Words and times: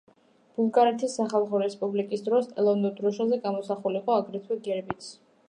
ბულგარეთის 0.53 1.17
სახალხო 1.19 1.61
რესპუბლიკის 1.63 2.25
დროს 2.31 2.49
ეროვნულ 2.63 2.95
დროშაზე 3.01 3.41
გამოსახული 3.45 4.03
იყო 4.05 4.19
აგრეთვე 4.19 4.61
გერბიც. 4.71 5.13